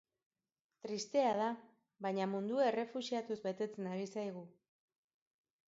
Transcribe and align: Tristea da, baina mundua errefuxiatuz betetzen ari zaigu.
Tristea 0.85 1.33
da, 1.39 1.49
baina 2.07 2.27
mundua 2.33 2.65
errefuxiatuz 2.71 3.39
betetzen 3.47 3.93
ari 3.93 4.11
zaigu. 4.17 4.45